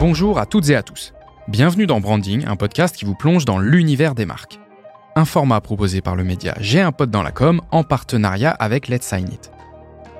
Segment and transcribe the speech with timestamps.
[0.00, 1.12] Bonjour à toutes et à tous.
[1.48, 4.60] Bienvenue dans Branding, un podcast qui vous plonge dans l'univers des marques.
[5.16, 8.86] Un format proposé par le média J'ai un pote dans la com en partenariat avec
[8.86, 9.50] Let's Sign It.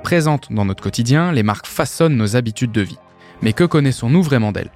[0.03, 2.99] Présentes dans notre quotidien, les marques façonnent nos habitudes de vie.
[3.41, 4.73] Mais que connaissons-nous vraiment d'elles?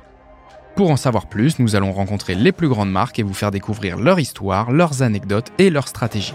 [0.76, 3.98] Pour en savoir plus, nous allons rencontrer les plus grandes marques et vous faire découvrir
[3.98, 6.34] leur histoire, leurs anecdotes et leurs stratégies.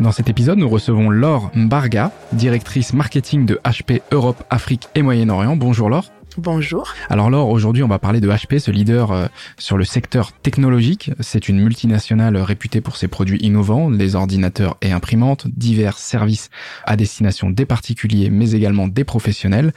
[0.00, 5.56] Dans cet épisode, nous recevons Laure Mbarga, directrice marketing de HP Europe, Afrique et Moyen-Orient.
[5.56, 6.15] Bonjour Laure.
[6.38, 6.92] Bonjour.
[7.08, 9.26] Alors Laure, aujourd'hui on va parler de HP, ce leader euh,
[9.56, 11.10] sur le secteur technologique.
[11.20, 16.50] C'est une multinationale réputée pour ses produits innovants, les ordinateurs et imprimantes, divers services
[16.84, 19.72] à destination des particuliers mais également des professionnels.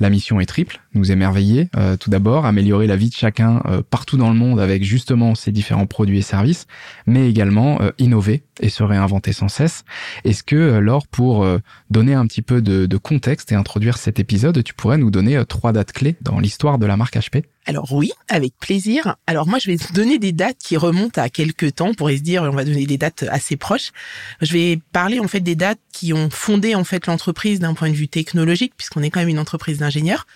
[0.00, 3.82] La mission est triple, nous émerveiller euh, tout d'abord, améliorer la vie de chacun euh,
[3.88, 6.66] partout dans le monde avec justement ces différents produits et services,
[7.06, 9.84] mais également innover et se réinventer sans cesse.
[10.24, 11.46] Est-ce que, Laure, pour
[11.90, 15.42] donner un petit peu de, de, contexte et introduire cet épisode, tu pourrais nous donner
[15.48, 19.16] trois dates clés dans l'histoire de la marque HP alors oui, avec plaisir.
[19.26, 21.88] Alors moi, je vais donner des dates qui remontent à quelques temps.
[21.88, 23.92] On pourrait se dire, on va donner des dates assez proches.
[24.40, 27.90] Je vais parler en fait des dates qui ont fondé en fait l'entreprise d'un point
[27.90, 30.26] de vue technologique, puisqu'on est quand même une entreprise d'ingénieurs.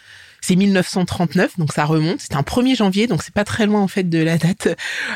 [0.47, 2.21] C'est 1939, donc ça remonte.
[2.21, 4.69] C'est un 1er janvier, donc c'est pas très loin en fait de la date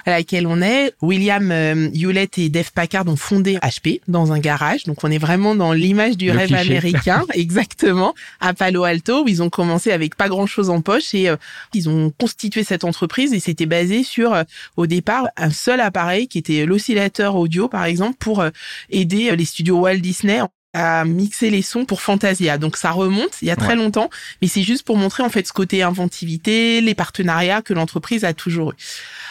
[0.07, 0.95] à laquelle on est.
[1.03, 5.19] William euh, Hewlett et Dave Packard ont fondé HP dans un garage, donc on est
[5.19, 10.15] vraiment dans l'image du rêve américain, exactement, à Palo Alto où ils ont commencé avec
[10.15, 11.37] pas grand chose en poche et euh,
[11.75, 14.45] ils ont constitué cette entreprise et c'était basé sur euh,
[14.79, 18.43] au départ un seul appareil qui était l'oscillateur audio par exemple pour
[18.89, 20.41] aider les studios Walt Disney
[20.74, 22.58] à mixer les sons pour Fantasia.
[22.58, 24.11] Donc ça remonte il y a très longtemps,
[24.42, 28.34] mais c'est juste pour montrer en fait ce côté inventivité, les partenariats que l'entreprise a
[28.34, 28.75] toujours eu.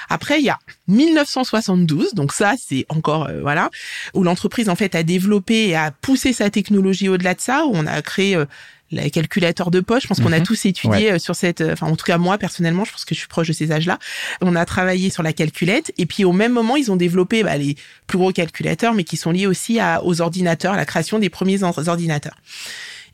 [0.09, 0.57] Après il y a
[0.87, 3.69] 1972, donc ça c'est encore euh, voilà
[4.13, 7.71] où l'entreprise en fait a développé et a poussé sa technologie au-delà de ça, où
[7.73, 8.45] on a créé euh,
[8.91, 10.03] les calculateurs de poche.
[10.03, 10.45] Je pense qu'on a mhm.
[10.45, 13.13] tous étudié euh, sur cette, euh, enfin en tout cas moi personnellement, je pense que
[13.13, 13.99] je suis proche de ces âges-là.
[14.41, 17.57] On a travaillé sur la calculette et puis au même moment ils ont développé bah,
[17.57, 17.75] les
[18.07, 21.29] plus gros calculateurs, mais qui sont liés aussi à, aux ordinateurs, à la création des
[21.29, 22.35] premiers ordinateurs.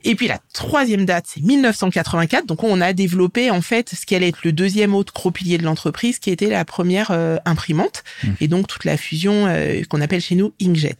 [0.03, 2.45] Et puis la troisième date, c'est 1984.
[2.45, 5.57] Donc on a développé en fait ce qui allait être le deuxième autre gros pilier
[5.57, 8.27] de l'entreprise, qui était la première euh, imprimante, mmh.
[8.41, 10.97] et donc toute la fusion euh, qu'on appelle chez nous Inkjet.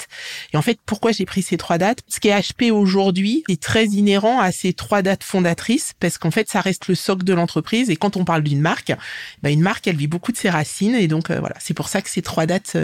[0.53, 2.00] Et en fait, pourquoi j'ai pris ces trois dates?
[2.08, 6.31] Ce qui est HP aujourd'hui est très inhérent à ces trois dates fondatrices, parce qu'en
[6.31, 7.90] fait, ça reste le socle de l'entreprise.
[7.90, 8.94] Et quand on parle d'une marque,
[9.42, 11.90] bah, une marque, elle vit beaucoup de ses racines, et donc euh, voilà, c'est pour
[11.90, 12.78] ça que ces trois dates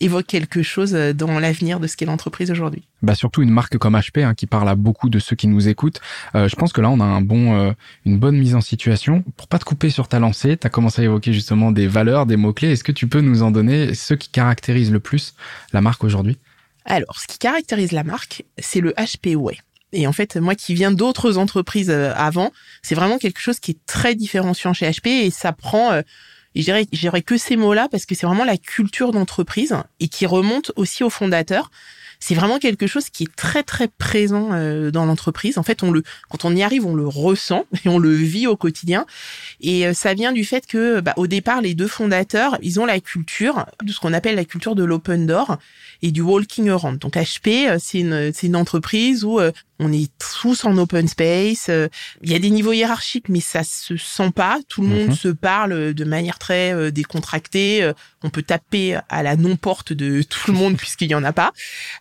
[0.00, 3.96] évoquent quelque chose dans l'avenir de ce qu'est l'entreprise aujourd'hui bah surtout une marque comme
[3.96, 6.00] HP hein, qui parle à beaucoup de ceux qui nous écoutent.
[6.34, 7.72] Euh, je pense que là on a un bon, euh,
[8.04, 9.24] une bonne mise en situation.
[9.36, 12.26] Pour pas te couper sur ta lancée, tu as commencé à évoquer justement des valeurs,
[12.26, 12.72] des mots clés.
[12.72, 15.34] Est-ce que tu peux nous en donner ceux qui caractérisent le plus
[15.72, 16.38] la marque aujourd'hui?
[16.84, 19.58] Alors, ce qui caractérise la marque, c'est le HP Way.
[19.92, 22.52] Et en fait, moi qui viens d'autres entreprises euh, avant,
[22.82, 26.00] c'est vraiment quelque chose qui est très différenciant chez HP et ça prend
[26.54, 26.62] je
[26.92, 31.04] dirais que ces mots-là parce que c'est vraiment la culture d'entreprise et qui remonte aussi
[31.04, 31.70] aux fondateurs
[32.20, 35.56] c'est vraiment quelque chose qui est très très présent euh, dans l'entreprise.
[35.56, 38.46] En fait, on le quand on y arrive, on le ressent et on le vit
[38.46, 39.06] au quotidien.
[39.60, 42.84] Et euh, ça vient du fait que bah, au départ, les deux fondateurs, ils ont
[42.84, 45.56] la culture de ce qu'on appelle la culture de l'open door
[46.02, 46.98] et du walking around.
[46.98, 49.40] Donc HP, euh, c'est une c'est une entreprise où
[49.78, 51.70] on est tous en open space.
[52.22, 54.58] Il y a des niveaux hiérarchiques, mais ça se sent pas.
[54.68, 55.14] Tout le monde mhm.
[55.14, 57.90] se parle de manière très décontractée.
[58.22, 61.52] On peut taper à la non-porte de tout le monde puisqu'il y en a pas.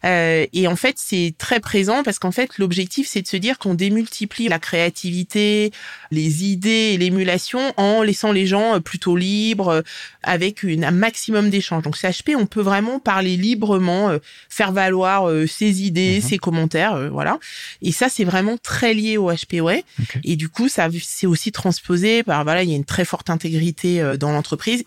[0.09, 3.59] Euh, et en fait, c'est très présent parce qu'en fait, l'objectif, c'est de se dire
[3.59, 5.71] qu'on démultiplie la créativité,
[6.11, 9.81] les idées et l'émulation en laissant les gens euh, plutôt libres, euh,
[10.23, 11.83] avec une, un maximum d'échanges.
[11.83, 14.17] Donc, CHP, on peut vraiment parler librement,
[14.49, 16.27] faire valoir ses idées, mhm.
[16.27, 17.39] ses commentaires, voilà.
[17.81, 19.83] Et ça, c'est vraiment très lié au HP ouais.
[20.23, 23.29] Et du coup, ça c'est aussi transposé par voilà, il y a une très forte
[23.29, 24.83] intégrité dans l'entreprise.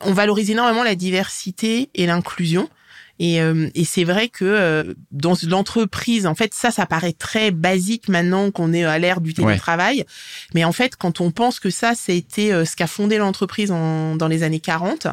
[0.00, 2.68] On valorise énormément la diversité et l'inclusion.
[3.22, 7.52] Et, euh, et c'est vrai que euh, dans l'entreprise, en fait, ça, ça paraît très
[7.52, 10.04] basique maintenant qu'on est à l'ère du télétravail.
[10.54, 14.28] Mais en fait, quand on pense que ça, été euh, ce qu'a fondé l'entreprise dans
[14.28, 15.06] les années 40,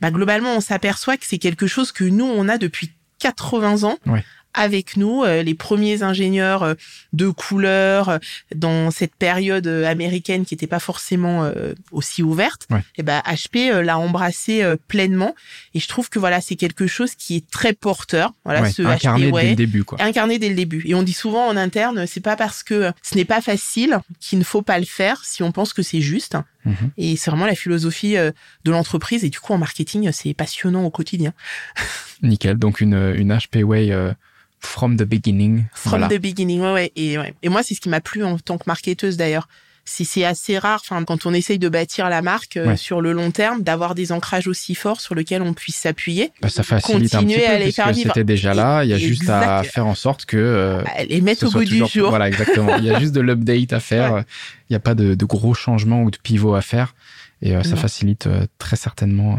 [0.00, 3.98] bah, globalement, on s'aperçoit que c'est quelque chose que nous, on a depuis 80 ans.
[4.06, 4.24] Ouais
[4.54, 6.74] avec nous, euh, les premiers ingénieurs euh,
[7.12, 8.18] de couleur euh,
[8.54, 11.50] dans cette période américaine qui n'était pas forcément
[11.92, 12.66] aussi ouverte.
[12.70, 15.34] Et eh ben HP l'a embrassé pleinement
[15.74, 18.32] et je trouve que voilà c'est quelque chose qui est très porteur.
[18.44, 20.00] Voilà ce incarné dès le début quoi.
[20.00, 20.82] Incarné dès le début.
[20.86, 24.38] Et on dit souvent en interne, c'est pas parce que ce n'est pas facile qu'il
[24.38, 26.36] ne faut pas le faire si on pense que c'est juste.
[26.64, 26.90] Mhm.
[26.98, 30.90] Et c'est vraiment la philosophie de l'entreprise et du coup en marketing c'est passionnant au
[30.90, 31.32] quotidien.
[32.22, 32.56] Nickel.
[32.56, 34.14] Donc une une HP Way
[34.60, 35.64] From the beginning.
[35.74, 36.92] From the beginning, ouais, ouais.
[36.96, 37.34] Et, ouais.
[37.42, 39.48] et moi, c'est ce qui m'a plu en tant que marketeuse d'ailleurs.
[39.86, 42.76] c'est assez rare, enfin, quand on essaye de bâtir la marque euh, Ouais.
[42.76, 46.30] sur le long terme, d'avoir des ancrages aussi forts sur lesquels on puisse s'appuyer.
[46.42, 48.12] Bah, ça facilite un petit peu à les faire vivre.
[48.14, 48.84] c'était déjà là.
[48.84, 51.78] Il y a juste à faire en sorte que euh, Les mettre au goût du
[51.86, 52.10] jour.
[52.10, 52.76] Voilà, exactement.
[52.76, 54.22] Il y a juste de l'update à faire.
[54.68, 56.94] Il n'y a pas de, de gros changements ou de pivots à faire.
[57.42, 57.76] Et euh, ça Non.
[57.76, 59.38] facilite euh, très certainement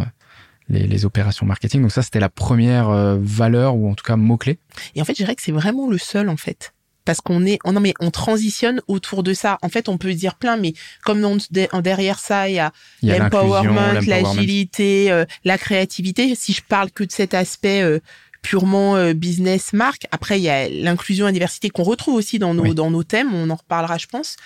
[0.71, 1.81] les, les opérations marketing.
[1.81, 4.57] Donc ça, c'était la première euh, valeur ou en tout cas mot-clé.
[4.95, 6.73] Et en fait, je dirais que c'est vraiment le seul, en fait.
[7.03, 9.57] Parce qu'on est, oh non mais on transitionne autour de ça.
[9.63, 10.73] En fait, on peut dire plein, mais
[11.03, 12.71] comme en derrière ça, il y a
[13.01, 16.35] l'empowerment, l'agilité, euh, la créativité.
[16.35, 17.99] Si je parle que de cet aspect euh,
[18.43, 22.37] purement euh, business marque, après il y a l'inclusion et la diversité qu'on retrouve aussi
[22.37, 22.75] dans nos Oui.
[22.75, 23.33] dans nos thèmes.
[23.33, 24.37] On en reparlera, je pense.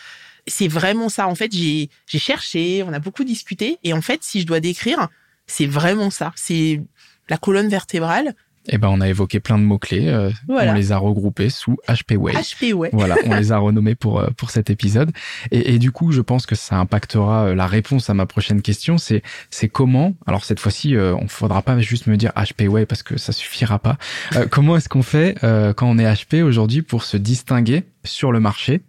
[0.47, 1.27] C'est vraiment ça.
[1.27, 4.61] En fait, j'ai j'ai cherché, on a beaucoup discuté, et en fait, si je dois
[4.61, 5.09] décrire,
[5.47, 6.31] c'est vraiment ça.
[6.35, 6.81] C'est
[7.29, 8.33] la colonne vertébrale.
[8.67, 10.07] Eh ben, on a évoqué plein de mots-clés.
[10.07, 10.71] euh, Voilà.
[10.71, 12.33] On les a regroupés sous HP Way.
[12.33, 12.89] HP, ouais.
[12.93, 15.11] Voilà, on les a renommés pour euh, pour cet épisode.
[15.51, 18.63] Et, et du coup, je pense que ça impactera euh, la réponse à ma prochaine
[18.63, 18.97] question.
[18.97, 19.21] C'est
[19.51, 23.03] c'est comment Alors cette fois-ci, euh, on faudra pas juste me dire HP Way parce
[23.03, 23.97] que ça suffira pas.
[24.35, 28.31] Euh, comment est-ce qu'on fait euh, quand on est HP aujourd'hui pour se distinguer sur
[28.31, 28.81] le marché?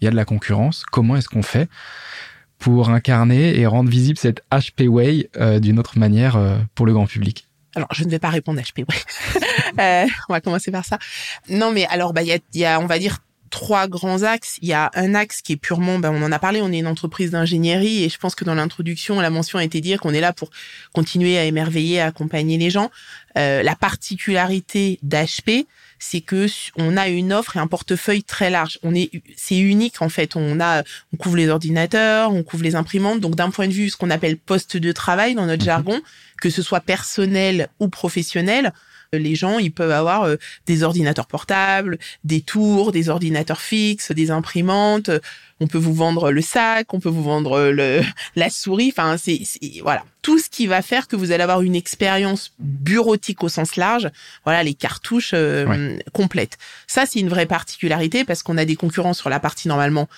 [0.00, 0.84] Il y a de la concurrence.
[0.92, 1.68] Comment est-ce qu'on fait?
[2.58, 6.92] Pour incarner et rendre visible cette HP Way euh, d'une autre manière euh, pour le
[6.92, 9.40] grand public Alors, je ne vais pas répondre HP, ouais.
[9.80, 10.98] Euh, on va commencer par ça.
[11.48, 13.18] Non, mais alors, bah, il y a, y a, on va dire,
[13.54, 14.58] trois grands axes.
[14.62, 16.80] Il y a un axe qui est purement, bah, on en a parlé, on est
[16.80, 20.12] une entreprise d'ingénierie et je pense que dans l'introduction, la mention a été dire qu'on
[20.12, 20.50] est là pour
[20.92, 22.90] continuer à émerveiller, à accompagner les gens.
[23.38, 25.68] Euh, la particularité d'HP,
[25.98, 26.46] c'est que
[26.76, 28.78] on a une offre et un portefeuille très large.
[28.82, 30.36] On est, c'est unique en fait.
[30.36, 30.82] On a,
[31.12, 33.20] on couvre les ordinateurs, on couvre les imprimantes.
[33.20, 35.66] Donc d'un point de vue ce qu'on appelle poste de travail dans notre Mhm.
[35.66, 36.00] jargon,
[36.40, 38.72] que ce soit personnel ou professionnel,
[39.14, 40.36] euh, les gens ils peuvent avoir euh,
[40.66, 45.10] des ordinateurs portables, des tours, des ordinateurs fixes, des imprimantes.
[45.64, 48.02] Euh, On peut vous vendre le sac, on peut vous vendre le
[48.36, 48.92] la souris.
[48.94, 52.52] Enfin, c'est c'est- voilà tout ce qui va faire que vous allez avoir une expérience
[52.58, 54.10] bureautique au sens large.
[54.44, 56.56] Voilà les cartouches euh, complètes.
[56.86, 60.08] Ça c'est une vraie particularité parce qu'on a des concurrents sur la partie normalement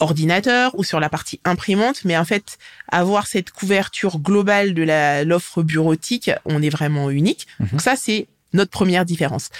[0.00, 2.58] ordinateur ou sur la partie imprimante, mais en fait,
[2.88, 7.46] avoir cette couverture globale de la l'offre bureautique, on est vraiment unique.
[7.60, 7.68] Mhm.
[7.68, 9.50] Donc ça, c'est notre première différence.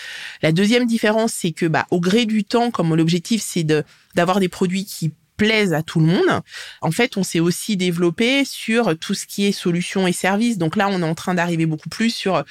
[0.42, 4.38] La deuxième différence, c'est que bah, au gré du temps, comme l'objectif, c'est de d'avoir
[4.40, 6.40] des produits qui plaisent à tout le monde.
[6.80, 10.58] En fait, on s'est aussi développé sur tout ce qui est solutions et services.
[10.58, 12.44] Donc là, on est en train d'arriver beaucoup plus sur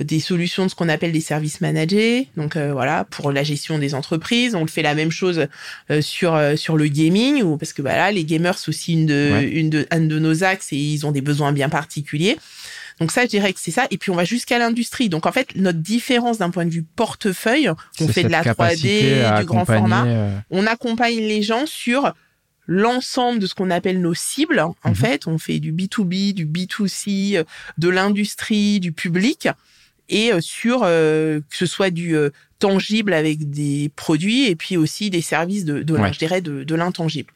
[0.00, 2.28] des solutions de ce qu'on appelle des services managés.
[2.36, 5.46] Donc euh, voilà, pour la gestion des entreprises, on fait la même chose
[5.90, 8.92] euh, sur euh, sur le gaming ou parce que bah là, les gamers c'est aussi
[8.92, 9.48] une de Ouais.
[9.48, 12.38] une de un de nos axes et ils ont des besoins bien particuliers.
[13.00, 13.86] Donc ça, je dirais que c'est ça.
[13.90, 15.08] Et puis on va jusqu'à l'industrie.
[15.08, 17.70] Donc en fait, notre différence d'un point de vue portefeuille,
[18.00, 21.64] on fait de la capacité 3D, à du grand format euh, on accompagne les gens
[21.66, 22.12] sur
[22.68, 24.60] l'ensemble de ce qu'on appelle nos cibles.
[24.60, 24.94] En Mhm.
[24.94, 27.44] fait, on fait du B2B, du B2C, euh,
[27.78, 29.48] de l'industrie, du public,
[30.10, 32.30] et euh, sur euh, que ce soit du euh,
[32.60, 36.12] tangible avec des produits et puis aussi des services de, de Ouais.
[36.12, 37.32] je dirais de, de l'intangible.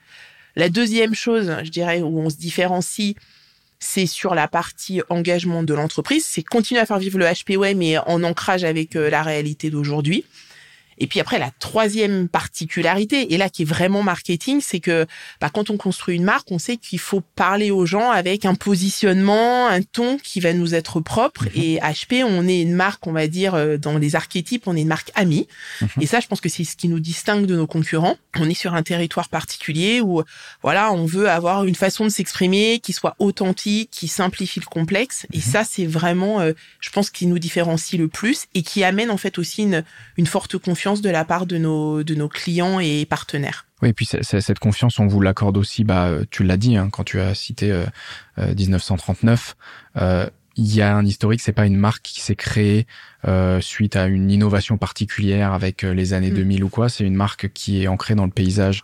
[0.54, 3.14] La deuxième chose, je dirais, où on se différencie,
[3.78, 6.24] c'est sur la partie engagement de l'entreprise.
[6.28, 10.24] C'est continuer à faire vivre le HPW, mais en ancrage avec euh, la réalité d'aujourd'hui.
[10.98, 15.06] Et puis après, la troisième particularité, et là qui est vraiment marketing, c'est que
[15.40, 18.54] bah, quand on construit une marque, on sait qu'il faut parler aux gens avec un
[18.54, 21.44] positionnement, un ton qui va nous être propre.
[21.44, 21.50] Mhm.
[21.62, 24.82] Et HP, on est une marque, on va dire, euh, dans les archétypes, on est
[24.82, 25.48] une marque amie.
[25.80, 25.88] Mhm.
[26.00, 28.16] Et ça, je pense que c'est ce qui nous distingue de nos concurrents.
[28.38, 30.22] On est sur un territoire particulier où,
[30.62, 35.26] voilà, on veut avoir une façon de s'exprimer qui soit authentique, qui simplifie le complexe.
[35.32, 35.42] Et Mhm.
[35.42, 39.16] ça, c'est vraiment, euh, je pense, qui nous différencie le plus et qui amène en
[39.16, 39.84] fait aussi une,
[40.16, 43.66] une forte confiance de la part de nos, de nos clients et partenaires.
[43.82, 45.84] Oui, et puis cette confiance, on vous l'accorde aussi.
[45.84, 47.84] Bah, euh, tu l'as dit hein, quand tu as cité euh,
[48.38, 49.56] euh, 1939.
[49.96, 51.40] euh, Il y a un historique.
[51.40, 52.86] C'est pas une marque qui s'est créée
[53.26, 56.34] euh, suite à une innovation particulière avec les années Mm.
[56.34, 56.88] 2000 ou quoi.
[56.88, 58.82] C'est une marque qui est ancrée dans le paysage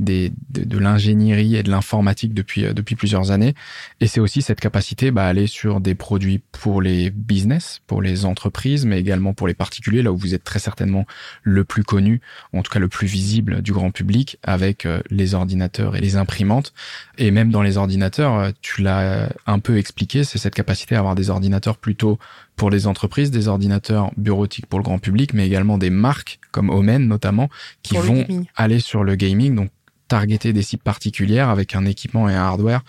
[0.00, 3.54] des, de, de l'ingénierie et de l'informatique depuis euh, depuis plusieurs années.
[4.00, 8.02] Et c'est aussi cette capacité bah, à aller sur des produits pour les business, pour
[8.02, 11.06] les entreprises, mais également pour les particuliers, là où vous êtes très certainement
[11.42, 12.20] le plus connu,
[12.52, 16.16] en tout cas le plus visible du grand public, avec euh, les ordinateurs et les
[16.16, 16.72] imprimantes.
[17.18, 20.98] Et même dans les ordinateurs, euh, tu l'as un peu expliqué, c'est cette capacité à
[20.98, 22.18] avoir des ordinateurs plutôt
[22.56, 26.68] pour les entreprises, des ordinateurs bureautiques pour le grand public, mais également des marques comme
[26.70, 27.48] Omen notamment,
[27.82, 28.26] qui Pour vont
[28.56, 29.70] aller sur le gaming, donc
[30.10, 32.82] targeter des cibles particulières avec un équipement et un hardware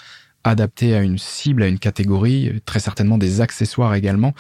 [0.44, 4.34] adapté à une cible, à une catégorie, très certainement des accessoires également,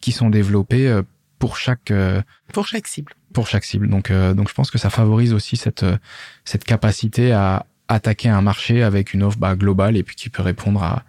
[0.00, 1.02] qui sont développés euh,
[1.38, 2.22] pour chaque euh,
[2.52, 3.12] Pour chaque cible.
[3.34, 3.88] pour chaque cible.
[3.88, 5.98] Donc, euh, donc je pense que ça favorise aussi cette, euh,
[6.44, 10.42] cette capacité à attaquer un marché avec une offre bah, globale et puis qui peut
[10.42, 11.02] répondre à,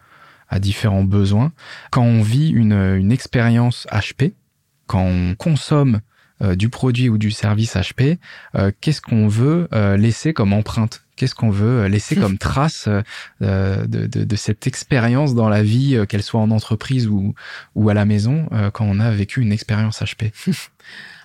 [0.50, 1.53] à différents besoins.
[1.89, 4.34] Quand on vit une, une expérience HP,
[4.88, 6.01] quand on consomme
[6.42, 8.18] euh, du produit ou du service HP,
[8.56, 12.88] euh, qu'est-ce qu'on veut laisser comme empreinte Qu'est-ce qu'on veut laisser comme trace
[13.41, 17.36] de, de, de, cette expérience dans la vie, qu'elle soit en entreprise ou,
[17.75, 20.32] ou à la maison, quand on a vécu une expérience HP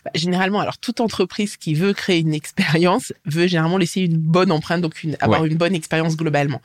[0.08, 4.50] Bah, généralement, alors toute entreprise qui veut créer une expérience veut généralement laisser une bonne
[4.50, 6.62] empreinte, donc une, avoir une bonne expérience globalement.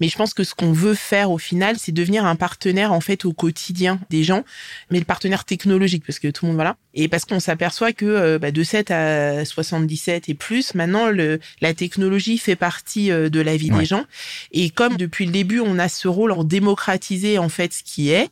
[0.00, 3.00] Mais je pense que ce qu'on veut faire au final, c'est devenir un partenaire en
[3.00, 4.44] fait au quotidien des gens,
[4.90, 6.76] mais le partenaire technologique parce que tout le monde voilà.
[6.94, 11.40] Et parce qu'on s'aperçoit que euh, bah, de 7 à 77 et plus, maintenant le,
[11.60, 14.04] la technologie fait partie euh, de la vie des gens.
[14.52, 18.10] Et comme depuis le début, on a ce rôle en démocratiser en fait ce qui
[18.10, 18.30] est,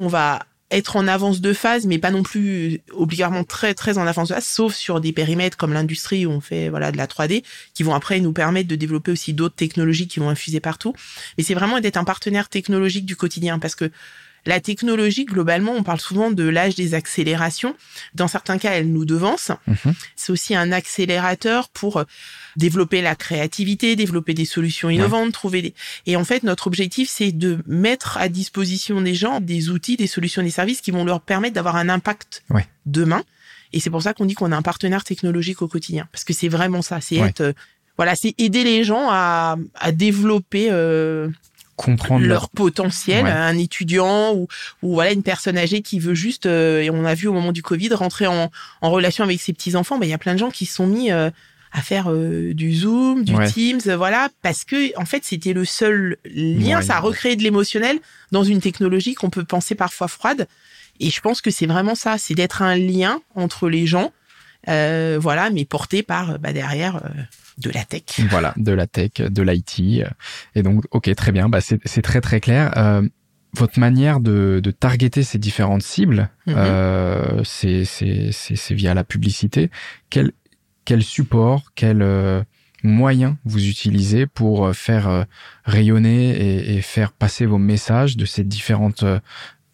[0.00, 4.06] on va être en avance de phase, mais pas non plus obligatoirement très très en
[4.06, 7.06] avance de phase, sauf sur des périmètres comme l'industrie où on fait voilà de la
[7.06, 7.42] 3D,
[7.74, 10.94] qui vont après nous permettre de développer aussi d'autres technologies qui vont infuser partout.
[11.36, 13.90] Mais c'est vraiment d'être un partenaire technologique du quotidien, parce que
[14.46, 17.74] la technologie, globalement, on parle souvent de l'âge des accélérations.
[18.14, 19.50] Dans certains cas, elle nous devance.
[19.66, 19.94] Mhm.
[20.16, 22.04] C'est aussi un accélérateur pour
[22.56, 25.74] développer la créativité, développer des solutions innovantes, trouver des...
[26.06, 30.06] Et en fait, notre objectif, c'est de mettre à disposition des gens des outils, des
[30.06, 32.44] solutions, des services qui vont leur permettre d'avoir un impact
[32.86, 33.22] demain.
[33.72, 36.08] Et c'est pour ça qu'on dit qu'on a un partenaire technologique au quotidien.
[36.10, 37.00] Parce que c'est vraiment ça.
[37.00, 37.52] C'est être, euh,
[37.96, 41.28] voilà, c'est aider les gens à, à développer, euh,
[41.78, 44.48] comprendre leur, potentiel, un étudiant ou,
[44.82, 47.52] ou voilà une personne âgée qui veut juste euh, et on a vu au moment
[47.52, 48.50] du Covid rentrer en,
[48.82, 50.74] en relation avec ses petits enfants, ben il y a plein de gens qui se
[50.74, 51.30] sont mis euh,
[51.70, 56.16] à faire euh, du Zoom, du Teams, voilà parce que en fait c'était le seul
[56.24, 58.00] lien, ça a recréé de l'émotionnel
[58.32, 60.48] dans une technologie qu'on peut penser parfois froide.
[61.00, 64.12] Et je pense que c'est vraiment ça, c'est d'être un lien entre les gens,
[64.66, 67.00] voilà, mais porté par bah, derrière
[67.58, 68.02] de la tech.
[68.30, 70.04] Voilà, de la tech, de l'IT.
[70.54, 72.72] Et donc, ok, très bien, bah, c'est très très clair.
[72.76, 73.02] Euh,
[73.54, 76.54] votre manière de, de targeter ces différentes cibles, mm-hmm.
[76.56, 79.70] euh, c'est via la publicité.
[80.10, 80.32] Quel,
[80.84, 82.42] quel support, quel euh,
[82.82, 85.26] moyen vous utilisez pour faire
[85.64, 89.04] rayonner et, et, faire passer vos messages de ces différentes,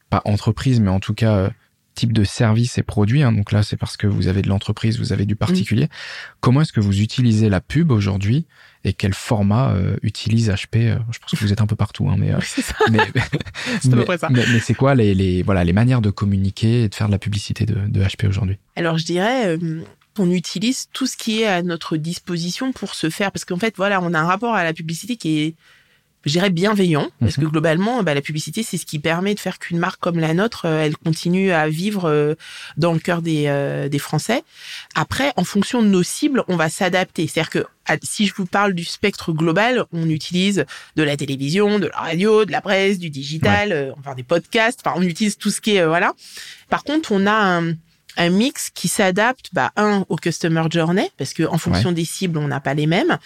[0.09, 1.51] pas entreprises, mais en tout cas
[1.95, 3.23] type de service et produit.
[3.23, 3.33] Hein.
[3.33, 5.89] donc là, c'est parce que vous avez de l'entreprise, vous avez du particulier.
[6.41, 8.47] Comment est-ce que vous utilisez la pub aujourd'hui
[8.85, 12.09] et quel format euh, utilise HP euh, Je pense que vous êtes un peu partout,
[12.09, 12.39] hein, mais, euh,
[12.91, 12.99] mais,
[14.31, 17.19] mais, c'est quoi les, les, voilà les manières de communiquer et de faire de la
[17.19, 18.59] publicité de, de HP aujourd'hui?
[18.77, 19.59] Alors je dirais.
[20.19, 23.75] on utilise tout ce qui est à notre disposition pour se faire parce qu'en fait
[23.77, 25.55] voilà on a un rapport à la publicité qui est
[26.25, 27.51] je dirais bienveillant, parce que mhm.
[27.51, 30.67] globalement, bah, la publicité, c'est ce qui permet de faire qu'une marque comme la nôtre,
[30.67, 32.35] euh, elle continue à vivre euh,
[32.77, 34.43] dans le cœur des, euh, des Français.
[34.95, 37.27] Après, en fonction de nos cibles, on va s'adapter.
[37.27, 37.67] C'est-à-dire que
[38.03, 40.65] si je vous parle du spectre global, on utilise
[40.97, 44.81] de la télévision, de la radio, de la presse, du digital, enfin des podcasts.
[44.85, 46.15] Enfin, on utilise tout ce qui est voilà.
[46.71, 47.75] Par contre, on a un,
[48.17, 52.39] un mix qui s'adapte, bah, un au customer journey parce que en fonction des cibles,
[52.39, 53.19] on n'a pas les mêmes,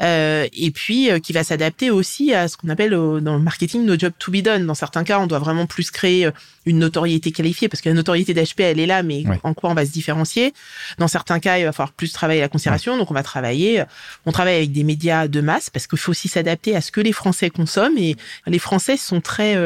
[0.00, 3.84] euh, et puis euh, qui va s'adapter aussi à ce qu'on appelle dans le marketing
[3.84, 4.66] nos job to be done.
[4.66, 6.30] Dans certains cas, on doit vraiment plus créer euh,
[6.64, 9.74] une notoriété qualifiée parce que la notoriété d'HP, elle est là, mais en quoi on
[9.74, 10.52] va se différencier?
[10.98, 13.84] Dans certains cas, il va falloir plus travailler la considération, donc on va travailler,
[14.24, 17.00] on travaille avec des médias de masse parce qu'il faut aussi s'adapter à ce que
[17.00, 19.56] les Français consomment et les Français sont très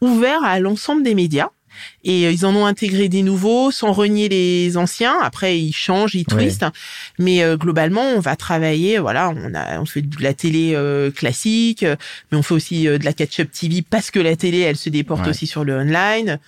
[0.00, 1.48] ouverts à l'ensemble des médias.
[2.04, 5.18] Et euh, ils en ont intégré des nouveaux sans renier les anciens.
[5.22, 6.66] Après, ils changent, ils twistent.
[7.18, 8.98] Mais euh, globalement, on va travailler.
[8.98, 11.84] Voilà, on a, on fait de la télé euh, classique,
[12.30, 15.26] mais on fait aussi de la catch-up TV parce que la télé, elle se déporte
[15.26, 16.38] aussi sur le online.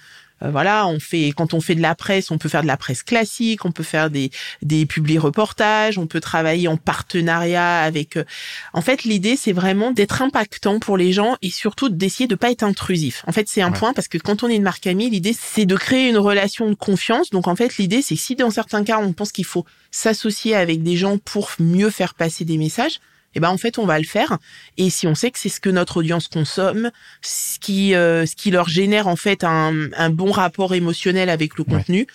[0.44, 2.76] Euh, voilà, on fait quand on fait de la presse, on peut faire de la
[2.76, 4.30] presse classique, on peut faire des
[4.62, 8.16] des publi reportages, on peut travailler en partenariat avec.
[8.16, 8.24] Euh,
[8.72, 12.50] en fait, l'idée c'est vraiment d'être impactant pour les gens et surtout d'essayer de pas
[12.50, 13.24] être intrusif.
[13.26, 15.66] En fait, c'est un point parce que quand on est une marque amie, l'idée c'est
[15.66, 17.30] de créer une relation de confiance.
[17.30, 20.82] Donc en fait, l'idée c'est si dans certains cas on pense qu'il faut s'associer avec
[20.82, 23.00] des gens pour mieux faire passer des messages,
[23.34, 24.38] eh ben en fait on va le faire.
[24.76, 26.90] Et si on sait que c'est ce que notre audience consomme,
[27.22, 31.58] ce qui euh, ce qui leur génère en fait un, un bon rapport émotionnel avec
[31.58, 32.06] le contenu,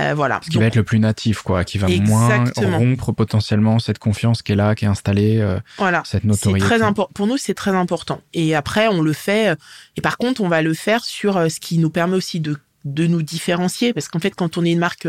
[0.00, 0.40] euh, voilà.
[0.44, 4.42] Ce qui va être le plus natif, quoi, qui va moins rompre potentiellement cette confiance
[4.42, 6.02] qui est là, qui est installée, euh, voilà.
[6.04, 6.66] cette notoriété.
[6.66, 7.12] Très important.
[7.14, 8.20] Pour nous, c'est très important.
[8.34, 9.56] Et après, on le fait.
[9.96, 12.56] Et par contre, on va le faire sur ce qui nous permet aussi de
[12.94, 15.08] de nous différencier, parce qu'en fait, quand on est une marque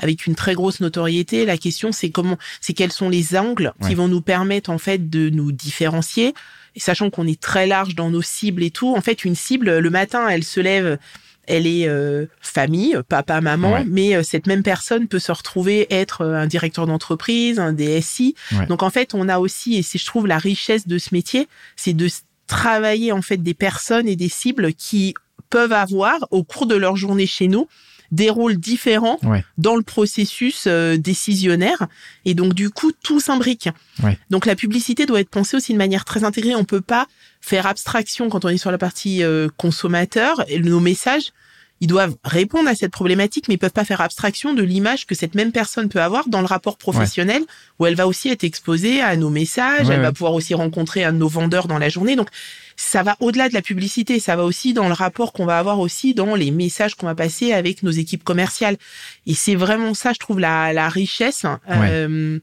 [0.00, 1.44] avec une très grosse notoriété.
[1.44, 5.10] La question, c'est comment, c'est quels sont les angles qui vont nous permettre en fait
[5.10, 6.34] de nous différencier.
[6.74, 9.78] Et sachant qu'on est très large dans nos cibles et tout, en fait, une cible
[9.78, 10.98] le matin, elle se lève
[11.46, 16.20] elle est euh, famille, papa, maman, mais euh, cette même personne peut se retrouver être
[16.20, 18.36] euh, un directeur d'entreprise, un DSI.
[18.68, 21.48] Donc en fait, on a aussi, et c'est je trouve la richesse de ce métier,
[21.74, 22.08] c'est de
[22.46, 25.14] travailler en fait des personnes et des cibles qui
[25.48, 27.68] peuvent avoir au cours de leur journée chez nous
[28.10, 29.20] des rôles différents
[29.58, 31.86] dans le processus euh, décisionnaire.
[32.24, 33.68] Et donc, du coup, tout s'imbrique.
[34.30, 36.54] Donc, la publicité doit être pensée aussi de manière très intégrée.
[36.56, 37.06] On peut pas
[37.40, 40.44] faire abstraction quand on est sur la partie euh, consommateur.
[40.48, 41.32] Et nos messages,
[41.80, 45.14] ils doivent répondre à cette problématique, mais ils peuvent pas faire abstraction de l'image que
[45.14, 47.42] cette même personne peut avoir dans le rapport professionnel,
[47.78, 51.12] où elle va aussi être exposée à nos messages, elle va pouvoir aussi rencontrer un
[51.12, 52.16] de nos vendeurs dans la journée.
[52.16, 52.28] Donc,
[52.76, 55.80] ça va au-delà de la publicité, ça va aussi dans le rapport qu'on va avoir
[55.80, 58.76] aussi dans les messages qu'on va passer avec nos équipes commerciales.
[59.26, 61.44] Et c'est vraiment ça, je trouve, la, la richesse.
[61.70, 62.38] Euh,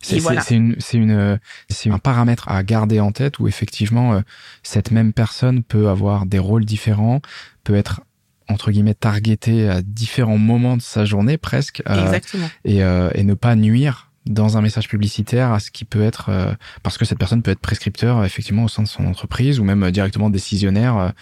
[0.00, 0.42] c'est voilà.
[0.50, 1.38] une, une,
[1.86, 4.20] un paramètre à garder en tête où effectivement, euh,
[4.62, 7.20] cette même personne peut avoir des rôles différents,
[7.64, 8.02] peut être
[8.48, 11.82] entre guillemets targetée à différents moments de sa journée presque.
[11.88, 12.48] Euh, Exactement.
[12.64, 16.28] Et, euh, et ne pas nuire dans un message publicitaire à ce qui peut être
[16.28, 16.52] euh,
[16.84, 19.90] parce que cette personne peut être prescripteur effectivement au sein de son entreprise ou même
[19.90, 21.12] directement décisionnaire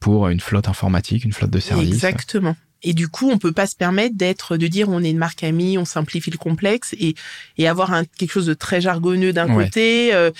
[0.00, 1.94] pour une flotte informatique, une flotte de services.
[1.94, 2.56] Exactement.
[2.82, 5.42] Et du coup, on peut pas se permettre d'être, de dire on est une marque
[5.42, 7.14] amie, on simplifie le complexe et,
[7.56, 10.30] et avoir un, quelque chose de très jargonneux d'un côté, euh,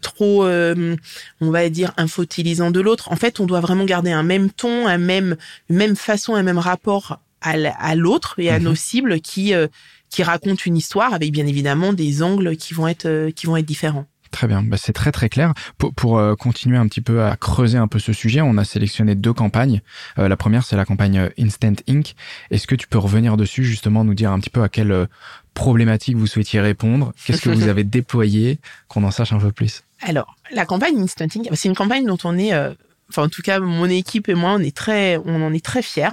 [0.00, 3.12] trop, on va dire, infotilisant de l'autre.
[3.12, 5.36] En fait, on doit vraiment garder un même ton, un même,
[5.68, 8.64] une même façon, un même rapport à l'autre et à mhm.
[8.64, 9.52] nos cibles qui
[10.12, 13.56] qui raconte une histoire avec bien évidemment des angles qui vont être euh, qui vont
[13.56, 14.06] être différents.
[14.32, 15.52] Très bien, bah, c'est très très clair.
[15.76, 18.64] Pour, pour euh, continuer un petit peu à creuser un peu ce sujet, on a
[18.64, 19.82] sélectionné deux campagnes.
[20.18, 22.14] Euh, la première, c'est la campagne Instant Inc.
[22.50, 25.06] Est-ce que tu peux revenir dessus, justement, nous dire un petit peu à quelle
[25.52, 27.12] problématique vous souhaitiez répondre?
[27.24, 28.58] Qu'est-ce que vous avez déployé?
[28.88, 29.84] Qu'on en sache un peu plus.
[30.00, 32.52] Alors, la campagne Instant Inc., c'est une campagne dont on est
[33.12, 35.82] enfin en tout cas mon équipe et moi on est très on en est très
[35.82, 36.08] fiers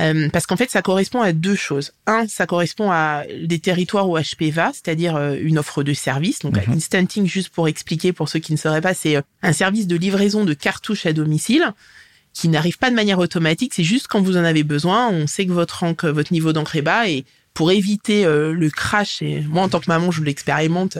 [0.00, 1.92] euh, parce qu'en fait ça correspond à deux choses.
[2.06, 6.40] Un ça correspond à des territoires où HP va c'est-à-dire euh, une offre de service.
[6.40, 9.52] Donc mm Instanting juste pour expliquer pour ceux qui ne sauraient pas c'est euh, un
[9.52, 11.72] service de livraison de cartouches à domicile
[12.32, 13.74] qui n'arrive pas de manière automatique.
[13.74, 15.08] C'est juste quand vous en avez besoin.
[15.08, 17.24] On sait que votre votre niveau d'encre est bas et
[17.60, 20.96] pour éviter euh, le crash, et moi en tant que maman je l'expérimente,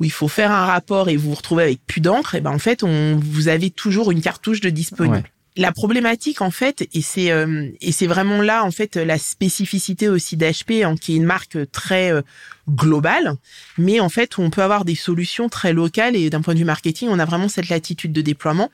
[0.00, 2.50] où il faut faire un rapport et vous vous retrouvez avec plus d'encre, et ben
[2.50, 5.22] en fait on vous avez toujours une cartouche de disponible.
[5.56, 10.08] La problématique en fait, et c'est euh, et c'est vraiment là en fait la spécificité
[10.08, 12.22] aussi d'HP, hein, qui est une marque très euh,
[12.68, 13.36] globale,
[13.78, 16.64] mais en fait on peut avoir des solutions très locales et d'un point de vue
[16.64, 18.68] marketing, on a vraiment cette latitude de déploiement.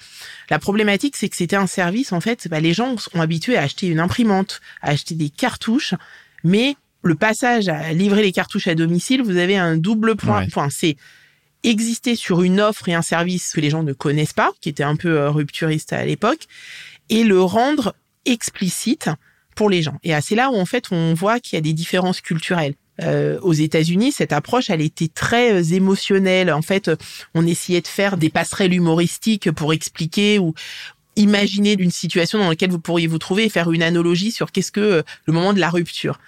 [0.49, 3.62] La problématique c'est que c'était un service en fait, bah, les gens sont habitués à
[3.64, 5.92] acheter une imprimante, à acheter des cartouches,
[6.42, 10.47] mais le passage à livrer les cartouches à domicile, vous avez un double point.
[10.47, 10.69] point.
[10.71, 10.97] C'est
[11.62, 14.83] exister sur une offre et un service que les gens ne connaissent pas, qui était
[14.83, 16.47] un peu euh, rupturiste à l'époque,
[17.09, 19.11] et le rendre explicite
[19.55, 19.99] pour les gens.
[20.05, 22.75] Et c'est là où en fait on voit qu'il y a des différences culturelles.
[23.03, 26.51] Euh, aux États-Unis, cette approche, elle était très euh, émotionnelle.
[26.51, 26.90] En fait,
[27.35, 30.55] on essayait de faire des passerelles humoristiques pour expliquer ou
[31.16, 34.72] imaginer d'une situation dans laquelle vous pourriez vous trouver et faire une analogie sur qu'est-ce
[34.72, 36.18] que euh, le moment de la rupture.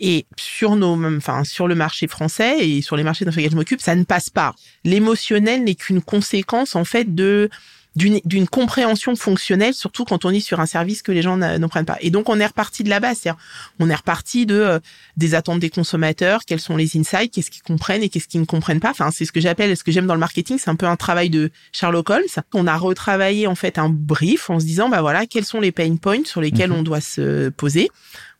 [0.00, 3.56] Et sur nos, enfin, sur le marché français et sur les marchés dans lesquels je
[3.56, 4.54] m'occupe, ça ne passe pas.
[4.84, 7.50] L'émotionnel n'est qu'une conséquence, en fait, de,
[7.96, 11.84] d'une compréhension fonctionnelle, surtout quand on est sur un service que les gens n'en prennent
[11.84, 11.98] pas.
[12.00, 13.40] Et donc on est reparti de la base, c'est-à-dire
[13.80, 14.78] on est reparti de euh,
[15.16, 18.46] des attentes des consommateurs, quels sont les insights, qu'est-ce qu'ils comprennent et qu'est-ce qu'ils ne
[18.46, 18.90] comprennent pas.
[18.90, 20.96] Enfin, c'est ce que j'appelle, ce que j'aime dans le marketing, c'est un peu un
[20.96, 22.42] travail de Sherlock Holmes.
[22.54, 25.72] On a retravaillé en fait un brief en se disant bah voilà quels sont les
[25.72, 26.78] pain points sur lesquels mhm.
[26.78, 27.90] on doit se poser.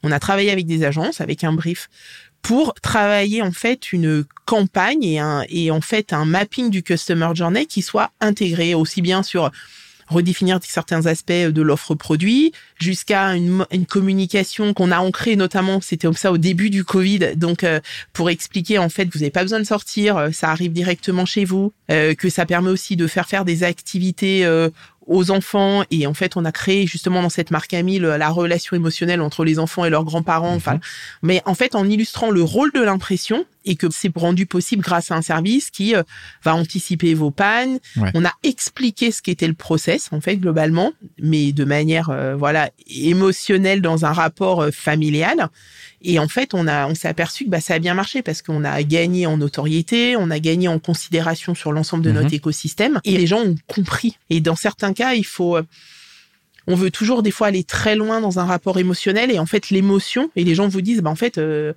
[0.04, 1.88] On a travaillé avec des agences, avec un brief
[2.42, 7.30] pour travailler en fait une campagne et, un, et en fait un mapping du customer
[7.34, 9.50] journey qui soit intégré aussi bien sur
[10.08, 16.06] redéfinir certains aspects de l'offre produit, jusqu'à une, une, communication qu'on a ancrée notamment, c'était
[16.06, 17.80] comme ça au début du Covid, donc euh,
[18.12, 21.44] pour expliquer en fait vous n'avez pas besoin de sortir, euh, ça arrive directement chez
[21.44, 24.46] vous, euh, que ça permet aussi de faire faire des activités
[25.08, 25.82] aux enfants.
[25.90, 29.44] Et en fait on a créé justement dans cette marque amie la relation émotionnelle entre
[29.44, 30.54] les enfants et leurs grands-parents.
[30.54, 30.80] Enfin mhm.
[31.22, 35.10] mais en fait en illustrant le rôle de l'impression et que c'est rendu possible grâce
[35.10, 36.02] à un service qui euh,
[36.42, 37.78] va anticiper vos pannes.
[38.14, 42.70] On a expliqué ce qu'était le process en fait globalement mais de manière euh, voilà
[42.86, 45.48] émotionnelle dans un rapport euh, familial
[46.02, 48.42] et en fait, on a, on s'est aperçu que bah, ça a bien marché parce
[48.42, 52.34] qu'on a gagné en notoriété, on a gagné en considération sur l'ensemble de notre mhm.
[52.34, 54.16] écosystème et les gens ont compris.
[54.30, 55.62] Et dans certains cas, il faut, euh,
[56.68, 59.70] on veut toujours des fois aller très loin dans un rapport émotionnel et en fait
[59.70, 61.72] l'émotion et les gens vous disent bah en fait euh,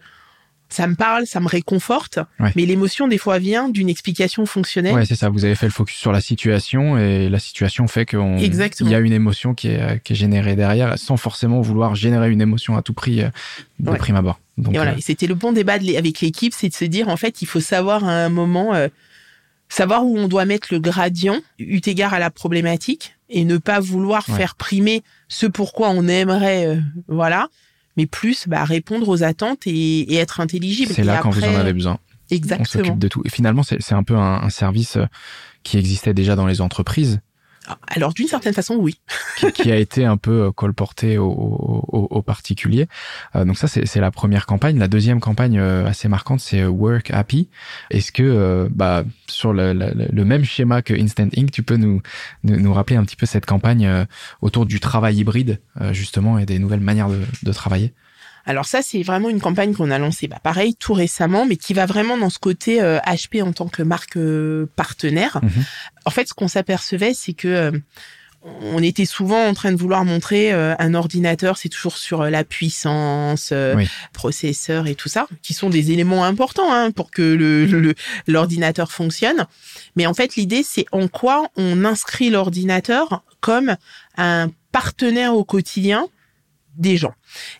[0.72, 2.20] ça me parle, ça me réconforte,
[2.56, 4.94] mais l'émotion des fois vient d'une explication fonctionnelle.
[4.94, 5.30] Ouais, c'est ça.
[5.30, 9.00] Vous avez fait le focus sur la situation et la situation fait qu'il y a
[9.00, 12.82] une émotion qui est, qui est générée derrière, sans forcément vouloir générer une émotion à
[12.82, 13.30] tout prix euh,
[13.80, 14.40] de prime abord.
[14.58, 14.94] Donc, et voilà.
[14.94, 17.48] Euh, et c'était le bon débat avec l'équipe, c'est de se dire en fait, il
[17.48, 18.88] faut savoir à un moment euh,
[19.70, 23.80] savoir où on doit mettre le gradient, eu égard à la problématique, et ne pas
[23.80, 27.48] vouloir faire primer ce pourquoi on aimerait, voilà
[27.98, 30.92] mais plus bah, répondre aux attentes et, être intelligible.
[30.94, 32.00] C'est là quand vous en avez besoin.
[32.30, 32.62] Exactement.
[32.62, 33.22] On s'occupe de tout.
[33.26, 35.06] Et finalement, c'est un peu un, service euh,
[35.64, 37.20] qui existait déjà dans les entreprises.
[37.88, 39.00] Alors d'une certaine façon, oui.
[39.54, 42.88] qui, a été un peu euh, colporté aux particuliers.
[43.36, 44.78] Euh, donc ça, c'est la première campagne.
[44.78, 47.50] La deuxième campagne assez marquante, c'est Work Happy.
[47.90, 52.02] Est-ce que, bah, sur le, même schéma que Instant Ink, tu peux nous,
[52.44, 54.06] nous, rappeler un petit peu cette campagne
[54.42, 55.60] autour du travail hybride,
[55.92, 57.94] justement, et des nouvelles manières de travailler?
[58.46, 61.74] Alors ça, c'est vraiment une campagne qu'on a lancée, bah, pareil, tout récemment, mais qui
[61.74, 65.40] va vraiment dans ce côté HP euh, en tant que marque euh, partenaire.
[65.44, 65.66] Mhm.
[66.06, 67.72] En fait, ce qu'on s'apercevait, c'est que euh,
[68.44, 73.54] on était souvent en train de vouloir montrer un ordinateur, c'est toujours sur la puissance,
[74.14, 77.94] processeur et tout ça, qui sont des éléments importants hein, pour que le
[78.26, 79.46] l'ordinateur fonctionne.
[79.96, 83.76] Mais en fait, l'idée, c'est en quoi on inscrit l'ordinateur comme
[84.18, 86.08] un partenaire au quotidien
[86.76, 87.14] des gens.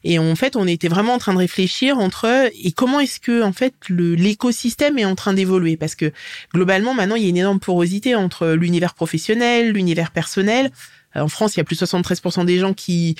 [0.04, 3.44] Et en fait, on était vraiment en train de réfléchir entre et comment est-ce que
[3.44, 5.78] en fait l'écosystème est en train d'évoluer?
[5.78, 6.12] Parce que
[6.54, 10.72] globalement maintenant il y a une énorme porosité entre l'univers professionnel, l'univers personnel.
[11.14, 13.16] En France, il y a plus de 73% des gens qui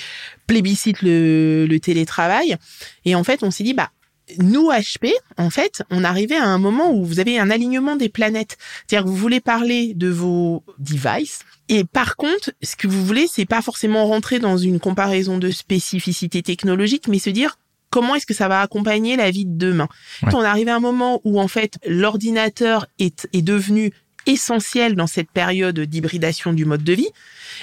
[0.46, 2.56] plébiscitent le, le télétravail.
[3.04, 3.90] Et en fait, on s'est dit, bah,
[4.38, 8.08] nous, HP, en fait, on arrivait à un moment où vous avez un alignement des
[8.08, 8.56] planètes.
[8.86, 13.26] C'est-à-dire que vous voulez parler de vos devices, et par contre, ce que vous voulez,
[13.26, 17.58] c'est pas forcément rentrer dans une comparaison de spécificité technologique, mais se dire
[17.90, 19.88] comment est-ce que ça va accompagner la vie de demain?
[20.22, 23.92] On arrive à un moment où en fait l'ordinateur est, est devenu
[24.26, 27.08] essentiel dans cette période d'hybridation du mode de vie.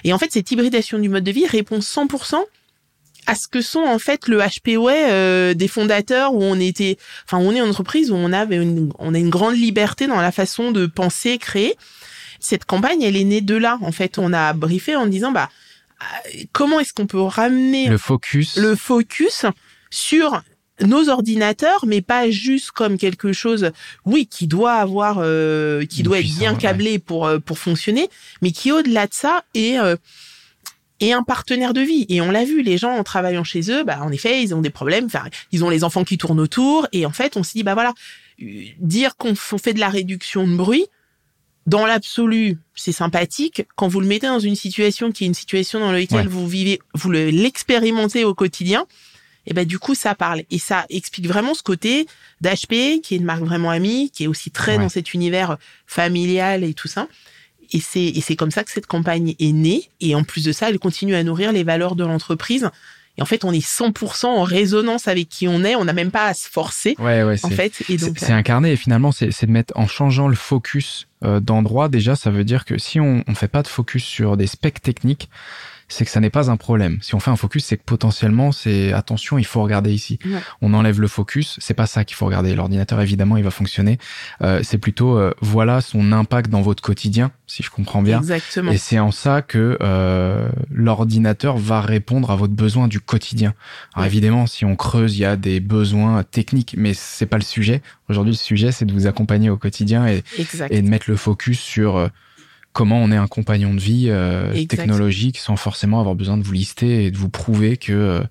[0.04, 2.44] Et en fait, cette hybridation du mode de vie répond 100%
[3.26, 7.38] à ce que sont en fait le HPWay euh, des fondateurs où on était, enfin
[7.38, 10.32] on est une entreprise où on avait une, on a une grande liberté dans la
[10.32, 11.76] façon de penser, créer.
[12.40, 13.78] Cette campagne, elle est née de là.
[13.82, 15.50] En fait, on a briefé en disant bah
[16.54, 19.46] comment est-ce qu'on peut ramener le focus, le focus
[19.90, 20.42] sur
[20.82, 23.72] nos ordinateurs, mais pas juste comme quelque chose,
[24.06, 28.10] oui, qui doit avoir, euh, qui doit être bien câblé pour euh, pour fonctionner,
[28.42, 29.78] mais qui au-delà de ça est
[31.00, 32.06] et un partenaire de vie.
[32.10, 34.62] Et on l'a vu, les gens en travaillant chez eux, bah en effet, ils ont
[34.62, 35.06] des problèmes.
[35.06, 36.88] Enfin, ils ont les enfants qui tournent autour.
[36.92, 37.94] Et en fait, on s'est dit, bah voilà,
[38.80, 40.86] dire qu'on fait de la réduction de bruit,
[41.68, 43.64] dans l'absolu, c'est sympathique.
[43.76, 46.80] Quand vous le mettez dans une situation qui est une situation dans laquelle vous vivez,
[46.96, 48.88] vous l'expérimentez au quotidien,
[49.46, 52.08] et ben du coup ça parle et ça explique vraiment ce côté
[52.42, 56.64] d'HP qui est une marque vraiment amie, qui est aussi très dans cet univers familial
[56.64, 57.08] et tout ça.
[57.72, 59.90] Et c'est, et c'est comme ça que cette campagne est née.
[60.02, 62.70] Et en plus de ça, elle continue à nourrir les valeurs de l'entreprise.
[63.18, 65.76] Et en fait, on est 100% en résonance avec qui on est.
[65.76, 66.96] On n'a même pas à se forcer.
[67.00, 67.74] Ouais, ouais, en fait.
[67.76, 68.72] C'est, incarné.
[68.72, 71.90] Et finalement, c'est, c'est de mettre en changeant le focus euh, d'endroit.
[71.90, 74.82] Déjà, ça veut dire que si on ne fait pas de focus sur des specs
[74.82, 75.30] techniques,
[75.90, 77.00] c'est que ça n'est pas un problème.
[77.02, 80.20] Si on fait un focus, c'est que potentiellement, c'est attention, il faut regarder ici.
[80.62, 82.56] On enlève le focus, c'est pas ça qu'il faut regarder.
[82.56, 83.98] L'ordinateur, évidemment, il va fonctionner.
[84.42, 88.20] Euh, c'est plutôt euh, voilà son impact dans votre quotidien, si je comprends bien.
[88.20, 88.72] Exactement.
[88.72, 93.54] Et c'est en ça que euh, l'ordinateur va répondre à votre besoin du quotidien.
[93.96, 97.44] Alors évidemment, si on creuse, il y a des besoins techniques, mais c'est pas le
[97.44, 97.82] sujet.
[98.10, 100.24] Aujourd'hui, le sujet, c'est de vous accompagner au quotidien et,
[100.70, 102.08] et de mettre le focus sur euh,
[102.80, 106.54] comment on est un compagnon de vie euh, technologique sans forcément avoir besoin de vous
[106.54, 108.24] lister et de vous prouver que euh,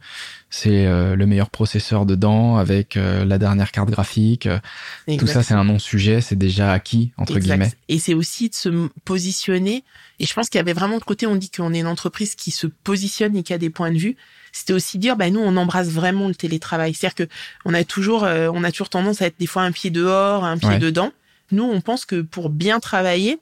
[0.48, 4.48] c'est euh, le meilleur processeur dedans avec la dernière carte graphique.
[5.18, 7.72] Tout ça, c'est un non-sujet, c'est déjà acquis, entre guillemets.
[7.90, 9.84] Et c'est aussi de se positionner.
[10.18, 12.34] Et je pense qu'il y avait vraiment de côté, on dit qu'on est une entreprise
[12.34, 14.16] qui se positionne et qui a des points de vue.
[14.52, 16.94] C'était aussi dire, bah, nous, on embrasse vraiment le télétravail.
[16.94, 17.32] C'est-à-dire que
[17.66, 20.56] on a toujours, on a toujours tendance à être des fois un pied dehors, un
[20.56, 21.12] pied dedans.
[21.52, 23.38] Nous, on pense que pour bien travailler,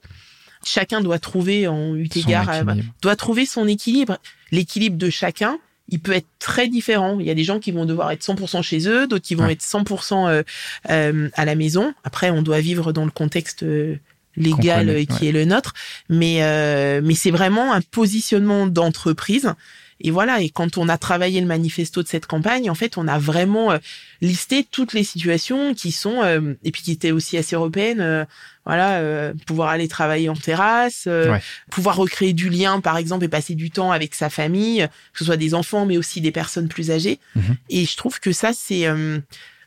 [0.67, 2.49] chacun doit trouver en égard
[3.01, 4.17] doit trouver son équilibre.
[4.51, 5.57] L'équilibre de chacun,
[5.89, 7.19] il peut être très différent.
[7.19, 9.47] Il y a des gens qui vont devoir être 100% chez eux, d'autres qui vont
[9.47, 10.43] être 100% euh,
[10.89, 11.93] euh, à la maison.
[12.03, 13.97] Après, on doit vivre dans le contexte euh,
[14.35, 15.73] légal qui est le nôtre,
[16.09, 19.53] mais mais c'est vraiment un positionnement d'entreprise
[19.99, 23.07] et voilà, et quand on a travaillé le manifesto de cette campagne, en fait, on
[23.07, 23.77] a vraiment euh,
[24.21, 28.23] listé toutes les situations qui sont, euh, et puis qui étaient aussi assez européennes, euh,
[28.65, 31.07] voilà, pouvoir aller travailler en terrasse,
[31.71, 35.23] pouvoir recréer du lien, par exemple, et passer du temps avec sa famille, que ce
[35.23, 37.17] soit des enfants, mais aussi des personnes plus âgées.
[37.35, 37.55] Mhm.
[37.69, 38.85] Et je trouve que ça, c'est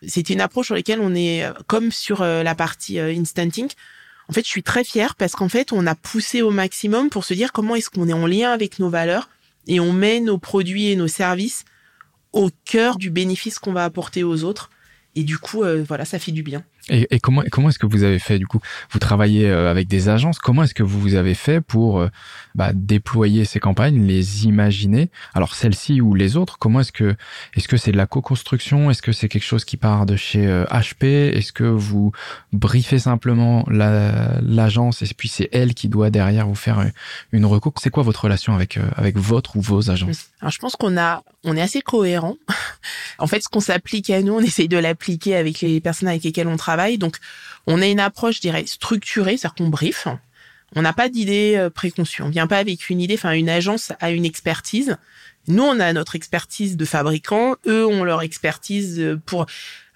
[0.06, 3.68] C'était une approche sur laquelle on est, comme sur la partie instanting,
[4.28, 7.24] en fait, je suis très fière parce qu'en fait, on a poussé au maximum pour
[7.24, 9.30] se dire comment est-ce qu'on est en lien avec nos valeurs
[9.66, 11.64] et on met nos produits et nos services
[12.32, 14.70] au cœur du bénéfice qu'on va apporter aux autres.
[15.16, 16.64] Et du coup, euh, voilà, ça fait du bien.
[16.90, 18.60] Et, et comment, comment est-ce que vous avez fait du coup?
[18.90, 20.38] Vous travaillez euh, avec des agences.
[20.38, 22.08] Comment est-ce que vous avez fait pour euh,
[22.54, 25.10] bah, déployer ces campagnes, les imaginer?
[25.34, 27.16] Alors celles-ci ou les autres, comment est-ce que
[27.54, 28.90] est-ce que c'est de la co-construction?
[28.90, 32.12] Est-ce que c'est quelque chose qui part de chez HP Est-ce que vous
[32.52, 36.84] briefez simplement l'agence et puis c'est elle qui doit derrière vous faire
[37.32, 37.74] une recours?
[37.80, 40.30] C'est quoi votre relation avec avec votre ou vos agences?
[40.40, 42.36] Alors je pense qu'on a on est assez cohérent.
[43.18, 46.22] en fait, ce qu'on s'applique à nous, on essaye de l'appliquer avec les personnes avec
[46.22, 46.79] lesquelles on travaille.
[46.98, 47.16] Donc,
[47.66, 50.08] on a une approche, je dirais, structurée, c'est-à-dire qu'on brief.
[50.76, 52.22] On n'a pas d'idée euh, préconçue.
[52.22, 53.14] On vient pas avec une idée.
[53.14, 54.96] Enfin, une agence a une expertise.
[55.50, 57.56] Nous, on a notre expertise de fabricant.
[57.66, 59.46] Eux ont leur expertise euh, pour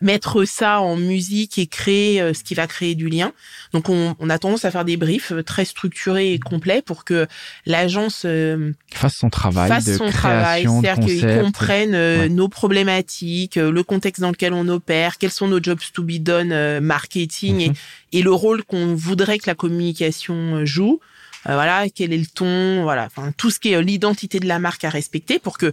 [0.00, 3.32] mettre ça en musique et créer euh, ce qui va créer du lien.
[3.72, 7.04] Donc on, on, a tendance à faire des briefs euh, très structurés et complets pour
[7.04, 7.26] que
[7.64, 8.26] l'agence
[8.92, 14.30] fasse son travail, fasse de son travail, c'est-à-dire qu'ils comprennent nos problématiques, le contexte dans
[14.30, 17.74] lequel on opère, quels sont nos jobs to be done marketing et, mhm.
[18.12, 21.00] et, le rôle qu'on voudrait que la communication joue.
[21.46, 24.84] Voilà, quel est le ton, voilà, enfin tout ce qui est l'identité de la marque
[24.84, 25.72] à respecter pour que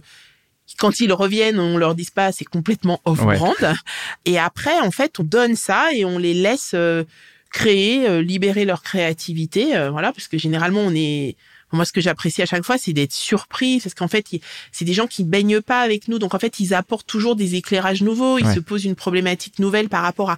[0.78, 3.54] quand ils reviennent, on leur dit pas c'est complètement off-brand.
[4.24, 7.04] Et après, en fait, on donne ça et on les laisse euh,
[7.50, 9.76] créer, euh, libérer leur créativité.
[9.76, 11.36] Euh, voilà, parce que généralement, on est
[11.74, 14.26] moi, ce que j'apprécie à chaque fois, c'est d'être surpris, parce qu'en fait,
[14.72, 17.54] c'est des gens qui baignent pas avec nous, donc en fait, ils apportent toujours des
[17.54, 20.36] éclairages nouveaux, ils se posent une problématique nouvelle par rapport à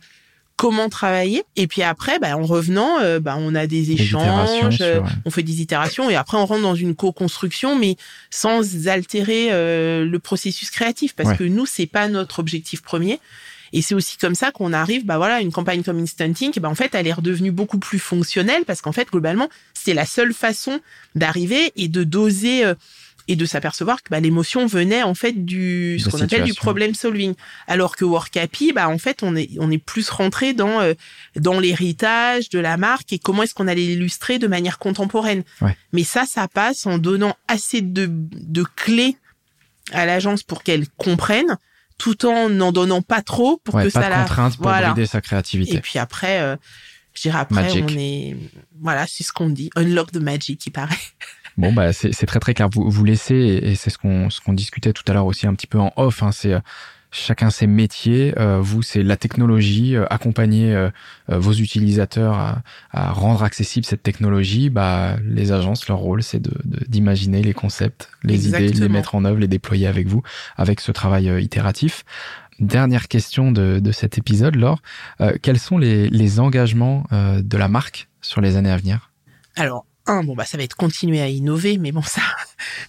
[0.56, 1.44] comment travailler.
[1.56, 5.42] Et puis après, bah, en revenant, euh, bah, on a des échanges, euh, on fait
[5.42, 7.96] des itérations et après on rentre dans une co-construction, mais
[8.30, 13.20] sans altérer euh, le processus créatif, parce que nous, c'est pas notre objectif premier.
[13.72, 16.68] Et c'est aussi comme ça qu'on arrive, bah voilà, une campagne comme Instant Ink, bah
[16.68, 20.32] en fait, elle est redevenue beaucoup plus fonctionnelle parce qu'en fait, globalement, c'est la seule
[20.32, 20.80] façon
[21.16, 22.62] d'arriver et de doser
[23.28, 26.94] et de s'apercevoir que bah, l'émotion venait en fait du ce qu'on appelle du problem
[26.94, 27.34] solving.
[27.66, 30.94] Alors que work happy bah en fait on est on est plus rentré dans euh,
[31.36, 35.42] dans l'héritage de la marque et comment est-ce qu'on allait l'illustrer de manière contemporaine.
[35.92, 39.16] Mais ça ça passe en donnant assez de de clés
[39.92, 41.56] à l'agence pour qu'elle comprenne
[41.96, 44.94] tout en n'en donnant pas trop pour que ça la contrainte pour voilà.
[45.06, 45.76] sa créativité.
[45.76, 46.56] Et puis après euh,
[47.14, 48.36] je dirais après on est
[48.80, 49.70] voilà c'est ce qu'on dit.
[49.76, 50.96] Unlock the magic qui paraît
[51.56, 52.68] Bon, bah, c'est très très clair.
[52.72, 55.54] Vous, vous laissez, et c'est ce qu'on ce qu'on discutait tout à l'heure aussi un
[55.54, 56.60] petit peu en off, hein, c'est euh,
[57.12, 58.34] chacun ses métiers.
[58.38, 60.76] Euh, vous, c'est la technologie, euh, accompagner
[61.28, 64.68] vos utilisateurs à, à, rendre accessible cette technologie.
[64.68, 66.42] Bah, les agences, leur rôle, c'est
[66.88, 70.22] d'imaginer de, les concepts, les idées, les mettre en œuvre, les déployer avec vous,
[70.56, 72.04] avec ce travail itératif.
[72.58, 74.80] Dernière question de, de cet épisode, Laure.
[75.42, 79.10] quels sont les, les engagements de la marque sur les années à venir?
[79.56, 82.22] Alors, un, bon bah ça va être continuer à innover, mais bon ça,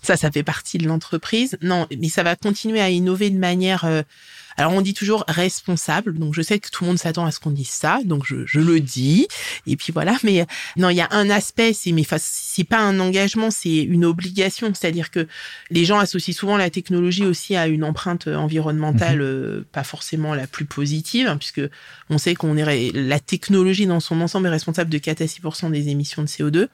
[0.01, 1.57] ça, ça fait partie de l'entreprise.
[1.61, 4.03] Non, mais ça va continuer à innover de manière euh,
[4.57, 7.39] alors on dit toujours responsable, donc je sais que tout le monde s'attend à ce
[7.39, 9.27] qu'on dise ça, donc je, je, le dis.
[9.67, 10.45] Et puis voilà, mais euh,
[10.77, 14.71] non, il y a un aspect, c'est mais c'est pas un engagement, c'est une obligation,
[14.73, 15.27] c'est-à-dire que
[15.69, 19.23] les gens associent souvent la technologie aussi à une empreinte environnementale, mhm.
[19.23, 21.61] euh, pas forcément la plus positive, hein, puisque
[22.09, 25.71] on sait qu'on est la technologie dans son ensemble est responsable de 4 à 6%
[25.71, 26.67] des émissions de CO2.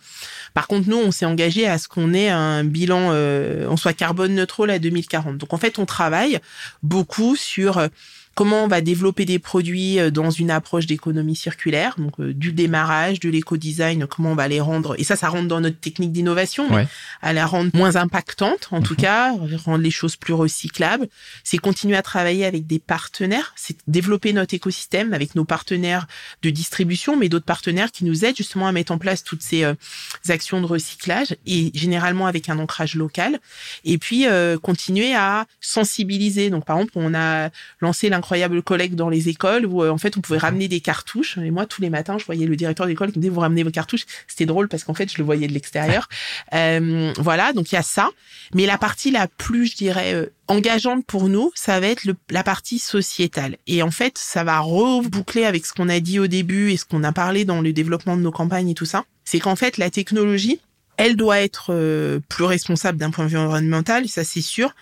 [0.54, 3.94] Par contre, nous, on s'est engagé à ce qu'on ait un bilan, euh, on soit
[3.94, 5.38] carbone neutral à 2040.
[5.38, 6.40] Donc en fait, on travaille
[6.84, 7.90] beaucoup sur euh,
[8.36, 12.54] comment on va développer des produits euh, dans une approche d'économie circulaire, donc euh, du
[12.54, 16.12] démarrage, de l'éco-design, comment on va les rendre, et ça, ça rentre dans notre technique
[16.12, 16.88] d'innovation, mais
[17.22, 19.00] à la rendre moins impactante, en tout mhm.
[19.00, 19.34] cas,
[19.66, 21.08] rendre les choses plus recyclables.
[21.44, 26.08] C'est continuer à travailler avec des partenaires, c'est développer notre écosystème avec nos partenaires
[26.42, 29.66] de distribution, mais d'autres partenaires qui nous aident justement à mettre en place toutes ces
[30.30, 33.40] actions de recyclage, et généralement avec un ancrage local.
[33.84, 34.26] Et puis,
[34.62, 36.50] continuer à sensibiliser.
[36.50, 37.50] Donc, par exemple, on a
[37.82, 41.40] lancé l'incroyable collecte dans les écoles où euh, en fait on pouvait ramener des cartouches.
[41.40, 43.64] Et moi tous les matins je voyais le directeur d'école qui me disait vous ramenez
[43.64, 44.06] vos cartouches.
[44.28, 46.08] C'était drôle parce qu'en fait je le voyais de l'extérieur.
[46.54, 48.10] Euh, voilà donc il y a ça.
[48.54, 52.16] Mais la partie la plus je dirais euh, engageante pour nous, ça va être le,
[52.30, 53.58] la partie sociétale.
[53.68, 56.86] Et en fait, ça va reboucler avec ce qu'on a dit au début et ce
[56.86, 59.06] qu'on a parlé dans le développement de nos campagnes et tout ça.
[59.24, 60.60] C'est qu'en fait, la technologie,
[60.98, 64.74] elle doit être plus responsable d'un point de vue environnemental, ça c'est sûr,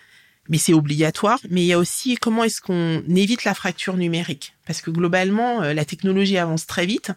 [0.50, 1.40] mais c'est obligatoire.
[1.50, 5.62] Mais il y a aussi comment est-ce qu'on évite la fracture numérique, parce que globalement,
[5.62, 7.12] euh, la technologie avance très vite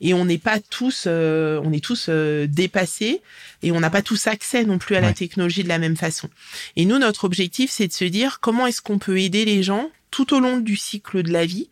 [0.00, 3.22] et on n'est pas tous, euh, on est tous euh, dépassés
[3.62, 6.28] et on n'a pas tous accès non plus à la technologie de la même façon.
[6.76, 9.90] Et nous, notre objectif, c'est de se dire comment est-ce qu'on peut aider les gens
[10.10, 11.70] tout au long du cycle de la vie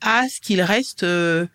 [0.00, 1.46] à ce qu'il reste euh,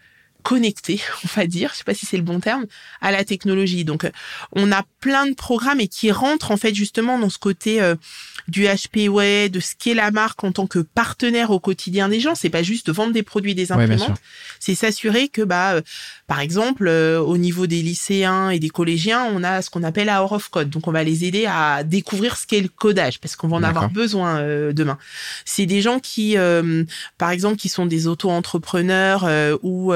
[0.43, 2.65] connecté, on va dire, je sais pas si c'est le bon terme,
[3.01, 3.83] à la technologie.
[3.83, 4.11] Donc, euh,
[4.51, 7.95] on a plein de programmes et qui rentrent en fait justement dans ce côté euh,
[8.47, 12.19] du HP Way, de ce qu'est la marque en tant que partenaire au quotidien des
[12.19, 12.35] gens.
[12.35, 14.19] C'est pas juste vendre des produits, des imprimantes.
[14.59, 15.81] c'est s'assurer que, bah, euh,
[16.27, 20.33] par exemple, au niveau des lycéens et des collégiens, on a ce qu'on appelle Hour
[20.33, 20.69] of Code.
[20.69, 23.63] Donc, on va les aider à découvrir ce qu'est le codage parce qu'on va en
[23.63, 24.41] avoir besoin
[24.73, 24.97] demain.
[25.45, 26.35] C'est des gens qui,
[27.17, 29.29] par exemple, qui sont des auto-entrepreneurs
[29.61, 29.93] ou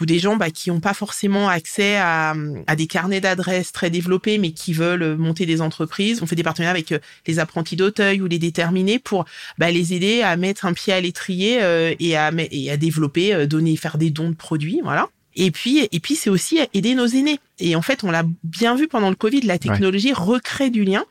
[0.00, 2.34] ou des gens bah, qui n'ont pas forcément accès à,
[2.66, 6.22] à des carnets d'adresses très développés, mais qui veulent monter des entreprises.
[6.22, 9.24] On fait des partenariats avec euh, les apprentis d'Auteuil ou les déterminés pour
[9.58, 13.32] bah, les aider à mettre un pied à l'étrier euh, et, à, et à développer,
[13.32, 15.08] euh, donner, faire des dons de produits, voilà.
[15.36, 17.38] Et puis, et puis c'est aussi aider nos aînés.
[17.58, 21.04] Et en fait, on l'a bien vu pendant le Covid, la technologie recrée du lien.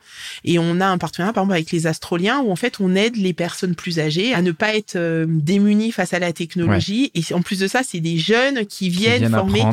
[0.44, 3.16] Et on a un partenariat, par exemple, avec les Astroliens, où en fait, on aide
[3.16, 7.12] les personnes plus âgées à ne pas être euh, démunies face à la technologie.
[7.14, 9.64] Et en plus de ça, c'est des jeunes qui viennent, former.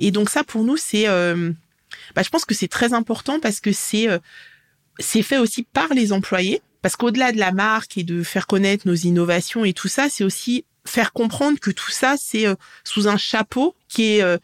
[0.00, 1.52] Et donc ça, pour nous, c'est, euh,
[2.16, 4.18] bah, je pense que c'est très important parce que c'est, euh,
[5.00, 6.62] c'est fait aussi par les employés.
[6.82, 10.24] Parce qu'au-delà de la marque et de faire connaître nos innovations et tout ça, c'est
[10.24, 14.38] aussi faire comprendre que tout ça, c'est euh, sous un chapeau qui est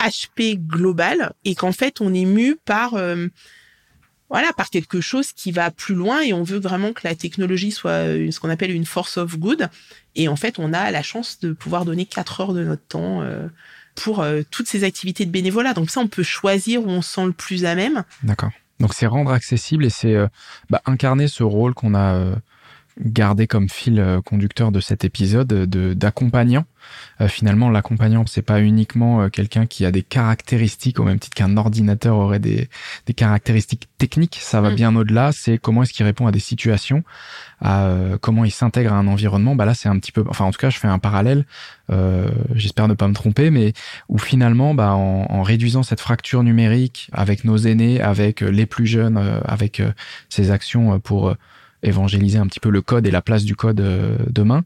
[0.00, 3.26] HP euh, global et qu'en fait, on est mu par euh,
[4.30, 7.72] voilà, par quelque chose qui va plus loin et on veut vraiment que la technologie
[7.72, 9.68] soit ce qu'on appelle une force of good.
[10.14, 13.22] Et en fait, on a la chance de pouvoir donner quatre heures de notre temps
[13.94, 15.74] pour toutes ces activités de bénévolat.
[15.74, 18.04] Donc ça, on peut choisir où on se sent le plus à même.
[18.22, 18.52] D'accord.
[18.82, 20.16] Donc c'est rendre accessible et c'est
[20.68, 22.34] bah, incarner ce rôle qu'on a
[23.00, 26.64] garder comme fil euh, conducteur de cet épisode de d'accompagnant.
[27.20, 31.34] Euh, finalement, l'accompagnant, c'est pas uniquement euh, quelqu'un qui a des caractéristiques au même titre
[31.34, 32.68] qu'un ordinateur aurait des,
[33.06, 34.38] des caractéristiques techniques.
[34.40, 34.74] Ça va mm.
[34.74, 35.32] bien au-delà.
[35.32, 37.02] C'est comment est-ce qu'il répond à des situations,
[37.60, 37.88] à
[38.20, 39.54] comment il s'intègre à un environnement.
[39.54, 40.24] Bah là, c'est un petit peu.
[40.28, 41.46] Enfin, en tout cas, je fais un parallèle.
[42.54, 43.74] J'espère ne pas me tromper, mais
[44.08, 48.86] où finalement, bah, en, en, réduisant cette fracture numérique avec nos aînés, avec les plus
[48.86, 49.82] jeunes, avec
[50.30, 51.34] ces actions pour
[51.82, 54.64] évangéliser un petit peu le code et la place du code euh, demain,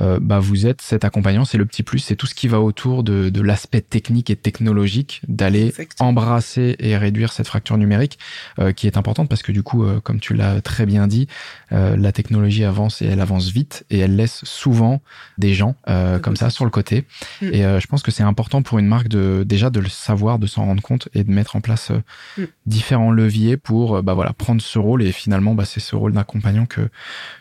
[0.00, 2.60] euh, bah vous êtes cet accompagnant, c'est le petit plus, c'est tout ce qui va
[2.60, 8.18] autour de, de l'aspect technique et technologique, d'aller embrasser et réduire cette fracture numérique
[8.58, 11.28] euh, qui est importante parce que du coup, euh, comme tu l'as très bien dit,
[11.72, 15.00] euh, la technologie avance et elle avance vite et elle laisse souvent
[15.38, 15.74] des gens
[16.22, 17.04] comme ça sur le côté.
[17.42, 17.46] Mm.
[17.52, 20.46] Et je pense que c'est important pour une marque de déjà de le savoir, de
[20.46, 21.90] s'en rendre compte et de mettre en place
[22.36, 22.44] mm.
[22.66, 26.66] différents leviers pour bah voilà prendre ce rôle et finalement bah, c'est ce rôle d'accompagnant
[26.66, 26.88] que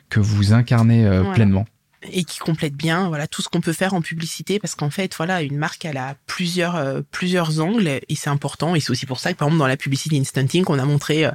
[0.09, 1.65] que vous incarnez pleinement
[2.11, 5.15] et qui complète bien voilà tout ce qu'on peut faire en publicité parce qu'en fait
[5.15, 9.05] voilà une marque elle a plusieurs euh, plusieurs angles et c'est important et c'est aussi
[9.05, 11.31] pour ça que par exemple dans la publicité Instanting on a montré euh,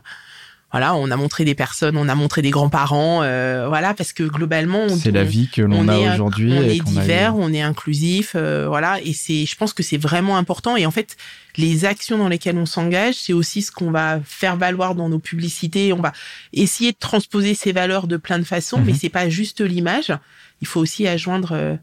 [0.73, 4.25] voilà on a montré des personnes on a montré des grands-parents euh, voilà parce que
[4.25, 9.01] globalement c'est la vie que l'on a aujourd'hui on est divers on est inclusif voilà
[9.05, 11.17] et c'est je pense que c'est vraiment important et en fait
[11.59, 15.19] les actions dans lesquelles on s'engage, c'est aussi ce qu'on va faire valoir dans nos
[15.19, 15.93] publicités.
[15.93, 16.15] On va
[16.55, 18.99] essayer de transposer ces valeurs de plein de façons, mais mhm.
[18.99, 20.15] c'est pas juste l'image
[20.63, 21.77] il faut aussi adjoindre, euh,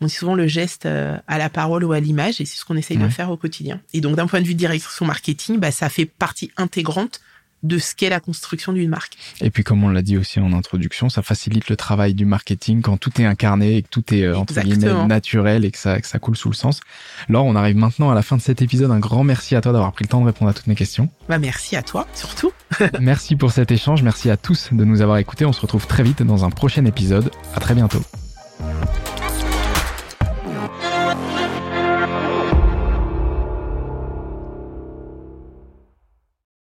[0.00, 2.64] on dit souvent le geste euh, à la parole ou à l'image, et c'est ce
[2.64, 3.80] qu'on essaye de faire au quotidien.
[3.92, 7.20] Et donc, d'un point de vue direction marketing, bah, ça fait partie intégrante
[7.62, 9.16] de ce qu'est la construction d'une marque.
[9.40, 12.82] Et puis, comme on l'a dit aussi en introduction, ça facilite le travail du marketing
[12.82, 16.00] quand tout est incarné et que tout est euh, entre guillemets naturel et que ça,
[16.00, 16.80] que ça coule sous le sens.
[17.28, 18.90] Laure, on arrive maintenant à la fin de cet épisode.
[18.90, 21.08] Un grand merci à toi d'avoir pris le temps de répondre à toutes mes questions.
[21.28, 22.52] Bah, merci à toi, surtout.
[23.00, 24.02] merci pour cet échange.
[24.02, 25.44] Merci à tous de nous avoir écoutés.
[25.44, 27.30] On se retrouve très vite dans un prochain épisode.
[27.54, 28.02] À très bientôt.